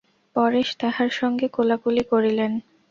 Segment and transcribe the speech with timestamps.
[0.35, 2.51] পরেশ তাহার সঙ্গে কোলাকুলি করিলেন।